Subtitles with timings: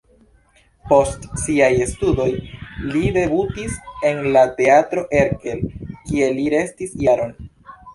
[0.91, 2.27] Post siaj studoj
[2.95, 3.79] li debutis
[4.13, 5.67] en la Teatro Erkel,
[6.11, 7.43] kie li restis jaron.